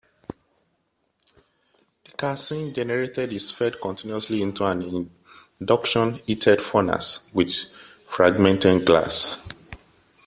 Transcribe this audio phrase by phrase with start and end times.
[2.05, 5.07] The 'calcine' generated is fed continuously into an
[5.59, 7.65] induction heated furnace with
[8.07, 9.37] fragmented glass.